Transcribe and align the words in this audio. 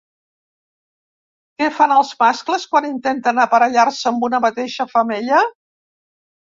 Què 1.61 1.67
fan 1.75 1.93
els 1.99 2.15
mascles 2.25 2.67
quan 2.73 2.89
intenten 2.91 3.45
aparellar-se 3.47 4.13
amb 4.15 4.29
una 4.33 4.45
mateixa 4.51 4.93
femella? 4.99 5.49